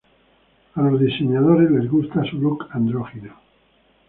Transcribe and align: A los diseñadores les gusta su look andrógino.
A 0.73 0.81
los 0.81 0.99
diseñadores 0.99 1.69
les 1.69 1.87
gusta 1.87 2.23
su 2.23 2.39
look 2.39 2.65
andrógino. 2.71 3.35